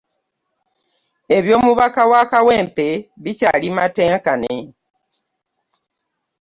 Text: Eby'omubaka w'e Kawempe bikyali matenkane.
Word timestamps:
Eby'omubaka 1.37 2.01
w'e 2.09 2.23
Kawempe 2.31 2.87
bikyali 3.23 3.69
matenkane. 3.77 4.57